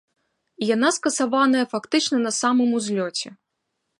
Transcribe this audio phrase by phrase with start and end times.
[0.63, 3.27] І яна скасаваная фактычна на самым узлёце.